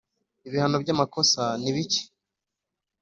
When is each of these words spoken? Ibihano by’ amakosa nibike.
Ibihano 0.47 0.75
by’ 0.83 0.89
amakosa 0.95 1.41
nibike. 1.61 2.01